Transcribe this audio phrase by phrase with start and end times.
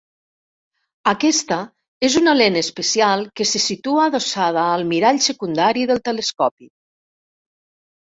[1.11, 1.57] Aquesta
[2.07, 6.75] és una lent especial que se situa adossada al mirall secundari del telescopi.